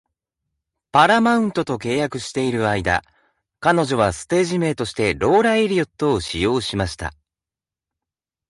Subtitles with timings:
[0.91, 3.03] パラマウントと契約している間、
[3.59, 7.13] 彼女はステージ名としてローラエリオットを使用しました。